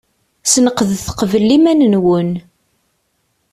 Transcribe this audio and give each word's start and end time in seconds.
Sneqdet 0.51 1.07
qbel 1.19 1.49
iman-nwen. 1.57 2.31